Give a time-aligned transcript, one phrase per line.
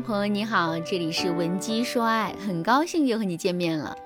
[0.00, 3.96] 朋友你好，这里是文姬说爱，很高兴又和你见面了。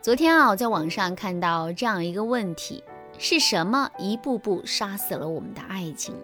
[0.00, 2.82] 昨天啊，我在网上看到这样一个问题：
[3.18, 6.14] 是什么一步步杀死了我们的爱情？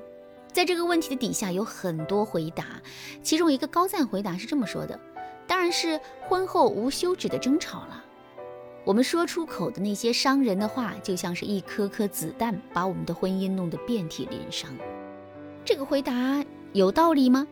[0.50, 2.64] 在这个问题的底下有很多回答，
[3.22, 4.98] 其中一个高赞回答是这么说的：
[5.46, 8.02] 当然是婚后无休止的争吵了。
[8.84, 14.70] 我们说出口的那些伤人的话，就像是一颗颗子弹，把我们的婚姻弄得遍体鳞伤。
[15.64, 17.46] 这个回答有道理吗？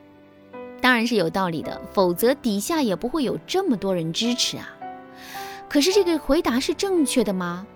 [0.80, 4.70] 当然是有道理的，否则底下也不会有这么多人支持啊。
[5.68, 7.66] 可是这个回答是正确的吗？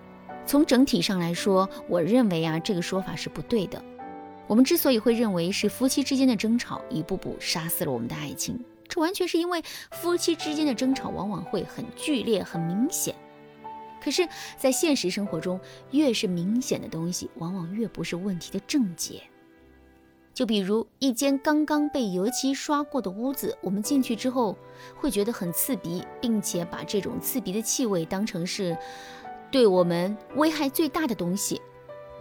[0.46, 3.82] 从整体上来说，我认为啊，这个说法是不对的。
[4.46, 13.14] 我们之所以会认为是夫妻之间的争吵一步步杀死了我们的爱情，这完全是因为夫妻之间的争吵往往会很剧烈、很明显。
[14.00, 14.26] 可是，
[14.56, 15.60] 在现实生活中，
[15.90, 19.20] 越是明显的东西，往往越不是问题的症结。
[20.38, 24.56] 就比如一间刚刚被油漆刷过的屋子，我们进去之后
[24.94, 28.78] 会觉得很刺鼻，并且把这种刺鼻的气味当成是
[29.50, 31.60] 对我们危害最大的东西。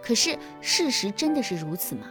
[0.02, 2.08] 可是事实真的是如此吗？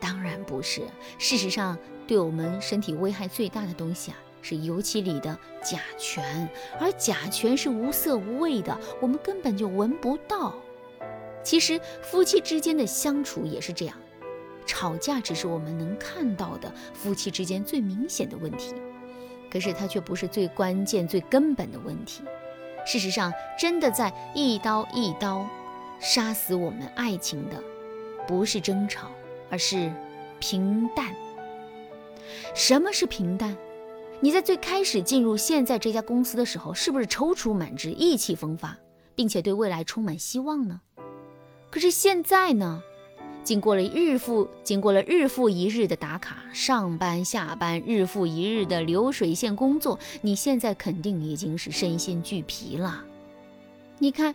[0.00, 0.80] 当然不是。
[1.18, 6.48] 事实上，对我们身体危害最大的东西啊，是油漆里的甲醛，
[6.80, 10.54] 而甲醛是无色无味的，我们根本就闻不到。
[11.42, 13.94] 其实夫妻之间的相处也是这样。
[14.66, 18.74] 吵架只是我们能看到的夫妻之间最明显的问题，
[19.50, 22.22] 可是它却不是最关键、最根本的问题。
[22.86, 25.46] 事实上，真的在一刀一刀
[26.00, 27.62] 杀死我们爱情的，
[28.26, 29.10] 不是争吵，
[29.50, 29.90] 而是
[30.38, 31.14] 平淡。
[32.54, 33.56] 什么是平淡？
[34.20, 38.76] 你在最开始进入现在这家公司的时候，是不是踌躇满志、意气风发，
[39.14, 40.80] 并且对未来充满希望呢？
[41.70, 42.82] 可是现在呢？
[43.44, 53.04] 经过了日复经过了日复一日的打卡上班下班，日复一日的流水线工作，你现在肯定已经是身心俱疲了。
[53.98, 54.34] 你看，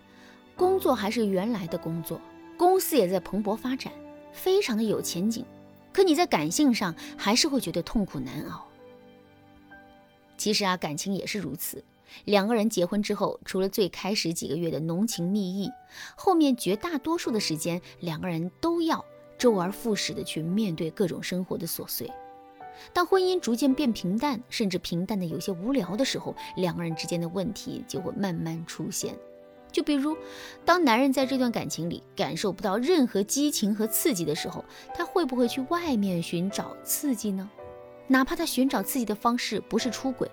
[0.56, 2.22] 工作还是原来的工作，
[2.56, 3.92] 公司也在蓬勃发展，
[4.32, 5.44] 非常的有前景。
[5.92, 8.64] 可你在感性上还是会觉得痛苦难熬。
[10.38, 11.84] 其实啊，感情也是如此。
[12.26, 15.70] 两个人结婚之后，除了最开始几个月的浓情蜜意，
[16.16, 19.04] 后面绝大多数的时间，两个人都要
[19.38, 22.12] 周而复始的去面对各种生活的琐碎。
[22.94, 29.14] 当婚姻逐渐变平淡，甚至平淡的有些无聊的时候，两个人之间的问题就会慢慢出现。
[29.72, 30.18] 就比如，
[30.66, 34.66] 当男人在这段感情里感受不到任何激情和刺激的时候，
[34.96, 37.50] 他会不会去外面寻找刺激呢？
[38.08, 40.28] 哪怕他寻找刺激的方式不是出轨。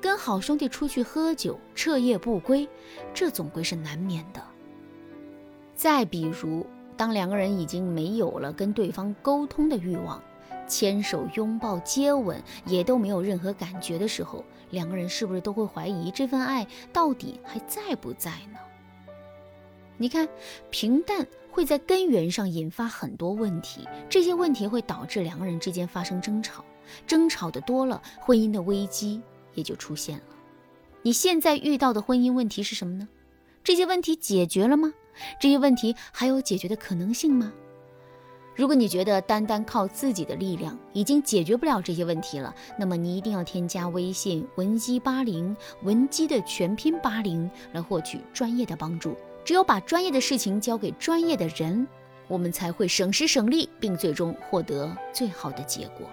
[0.00, 2.68] 跟好兄弟出去喝酒，彻夜不归，
[3.12, 4.42] 这总归是难免的。
[5.74, 10.22] 再比如，当两个人已经没有了跟对方沟通的欲望，
[10.66, 18.58] 牵手、拥抱、接吻也都没有任何感觉的时候，两个人是不是都会怀疑这份爱到底还在不在呢？
[19.98, 20.28] 你看，
[20.70, 26.64] 平淡会在根源上引发很多问题，这些问题会导致两个人之间发生争吵，
[27.06, 29.22] 争吵的多了，婚姻的危机。
[29.56, 30.24] 也就出现了。
[31.02, 33.08] 你现在遇到的婚姻问题是什么呢？
[33.64, 34.92] 这些问题解决了吗？
[35.40, 37.52] 这些问题还有解决的可能性吗？
[38.54, 49.14] 如果你觉得单单靠自己的力量已经解决不了这些问题了，那么你一定要添加微信文姬八零，文姬的全拼八零，来获取专业的帮助。
[49.44, 51.86] 只有把专业的事情交给专业的人，
[52.28, 56.08] 我们才会省时省力，并最终获得最好的结果。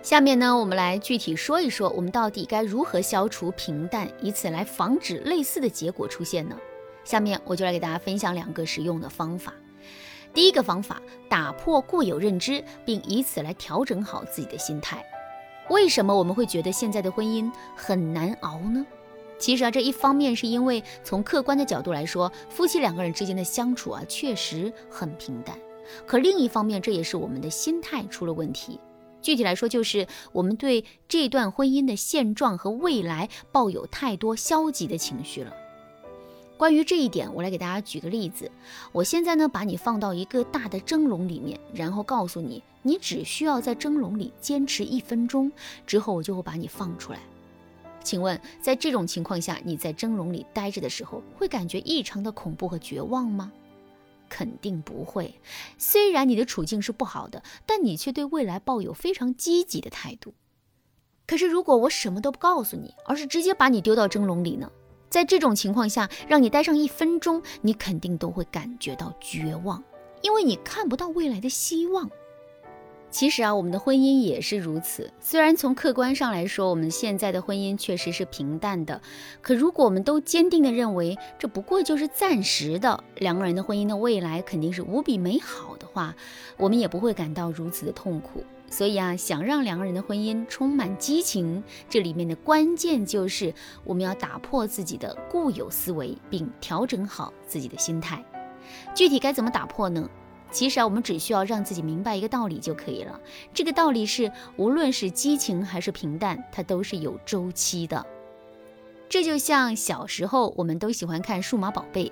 [0.00, 6.56] 下面呢，我们来具体说一说，我们到底该如何消除平淡，以此来防止类似的结果出现呢？
[7.04, 9.52] 下面我就来给大家分享两个实用的方法。
[10.32, 15.04] 第一个方法，打破固有认知，并以此来调整好自己的心态。
[15.68, 18.86] 为什么我们会觉得现在的婚姻很难熬呢？
[19.38, 25.58] 其实啊，这一方面是因为从客观的角度来说，夫妻两个人之间的相处啊确实很平淡。
[26.06, 28.80] 可另一方面，这也是我们的心态出了问题。
[29.28, 35.52] 具体来说，就是我们对这段婚姻的现状和未来抱有太多消极的情绪了。
[36.56, 38.50] 关于这一点，我来给大家举个例子。
[38.90, 45.52] 我现在呢，把你放到一个大的蒸笼里面，然后告诉你，你只需要在蒸笼里坚持一分钟，
[45.86, 47.18] 之后我就会把你放出来。
[48.02, 53.52] 请问，在这种情况下，你在蒸笼里待着的时候，会感觉异常的恐怖和绝望吗？
[54.28, 55.40] 肯定不会。
[55.76, 60.34] 虽然你的处境是不好的，但你却对未来抱有非常积极的态度。
[61.26, 64.70] 可是，如果我什么都不告诉你，而是直接把你丢到蒸笼里呢？
[65.10, 69.82] 在这种情况下，让你待上一分钟，你肯定都会感觉到绝望，
[70.22, 72.10] 因为你看不到未来的希望。
[73.10, 75.10] 其实啊，我们的婚姻也是如此。
[75.18, 79.00] 虽然从客观上来说，我们现在的婚姻确实是平淡的，
[79.40, 86.14] 可如果我们都坚定地认为这不过就是暂时的，两个人的婚姻的未来肯定是无比美好的话，
[86.56, 88.44] 我们也不会感到如此的痛苦。
[88.70, 98.22] 所以啊，想让两个人的婚姻充满激情，这里面的关键就是我们要打破自己的固有思维，并调整好自己的心态。
[98.94, 100.06] 具体该怎么打破呢？
[100.50, 103.20] 其实啊，我们只需要让自己明白一个道理就可以了。
[103.52, 108.04] 这个道理是，无论是激情还是平淡，它都是有周期的。
[109.08, 112.06] 这就像小时候，我们都喜欢看《数码宝贝》，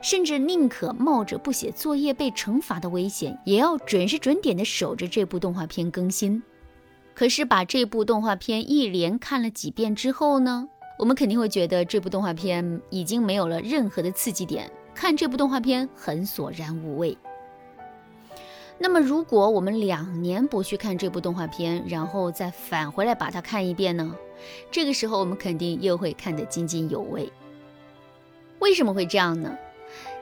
[0.00, 6.42] 甚至宁可冒着不写作业被惩罚的危险，也要准时准点的守着这部动画片更新。
[7.14, 10.68] 可是把这部动画片一连看了几遍之后呢，
[10.98, 17.16] 我们肯定会觉得这部动画片已经没有了任何的刺激点，看这部动画片很索然无味。
[18.86, 24.14] 那么，如果我们两年不去看这部动画片，然后再返回来把它看一遍呢？
[24.70, 27.32] 这个时候，我们肯定又会看得津津有味。
[28.58, 29.56] 为什么会这样呢？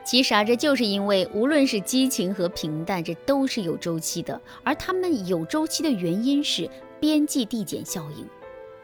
[0.05, 4.41] 其实啊，这就是因为无论是激情和平淡，这都是有周期的。
[4.63, 6.71] 而他们有周期的原因是
[7.01, 8.25] 边际递减效应。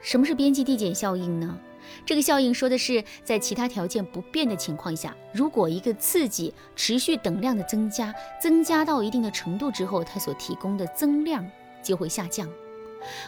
[0.03, 1.57] 什么是边际递减效应呢？
[2.05, 11.45] 这个效应说的是，在其他条件不变的情况下，如果一个刺激持续等量的增加，增加到一定的程度之后，它所提供的增量
[11.83, 12.49] 就会下降。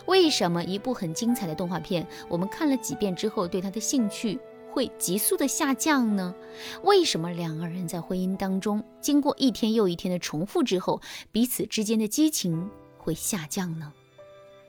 [0.07, 4.39] 为什么一部很精彩的动画片，我们看了几遍之后，对它的兴趣
[4.73, 6.35] 会急速的下降呢？
[6.83, 12.69] 为什么两个人在婚姻当中，经过一天又一天的重复之后，彼此之间的激情
[12.99, 13.93] 会下降呢？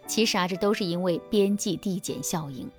[0.07, 2.69] 其实啊，这都是因为边际递减效应。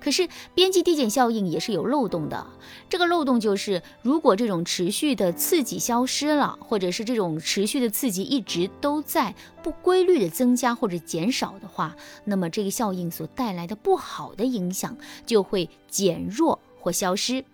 [0.00, 2.46] 可是边际递减效应也是有漏洞的，
[2.88, 11.94] 这个漏洞就是，如果这种持续的刺激消失了，或者是这种持续的刺激一直都在不规律的增加或者减少的话，
[12.24, 17.44] 那么这个效应所带来的不好的影响就会减弱或消失。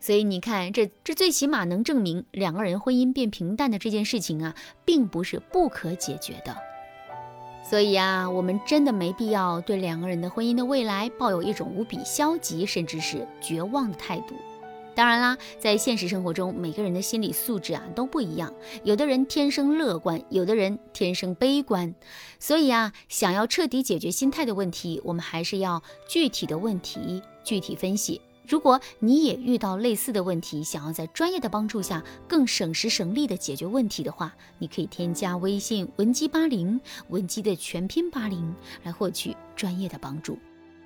[0.00, 4.54] 所以你看，这这最起码能证明两个人婚姻变平淡的这件事情啊，
[4.84, 6.71] 并不是不可解决的。
[7.68, 14.34] 所以啊，我们真的没必要对两个人的婚姻的未来抱有一种无比消极甚至是绝望的态度。
[14.94, 18.52] 当然啦，在现实生活中，每个人的心理素质啊都不一样，
[18.84, 21.94] 有的人天生乐观，有的人天生悲观。
[22.38, 28.20] 所以啊，想要彻底解决心态的问题，我们还是要具体的问题具体分析。
[28.46, 40.38] 如果你也遇到类似的问题，想要在专业的帮助下更省时省力的解决问题的话，你可以添加微信文姬八零，文姬的全拼八零，来获取专业的帮助。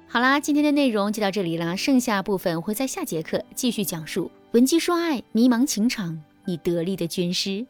[0.08, 4.30] 好啦，今天的内容就到这里啦，剩下部分会在下节课继续讲述。
[4.52, 7.66] 文姬说爱，迷茫情场，你得力的军师。